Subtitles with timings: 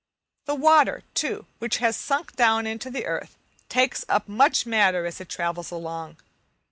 [0.45, 3.37] The water, too, which has sunk down into the earth,
[3.69, 6.17] takes up much matter as it travels along.